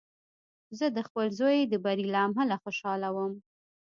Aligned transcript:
زه 0.77 0.85
د 0.95 0.99
خپل 1.07 1.27
زوی 1.39 1.57
د 1.65 1.73
بري 1.83 2.05
له 2.13 2.19
امله 2.27 2.55
خوشحاله 2.63 3.09
وم. 3.11 3.33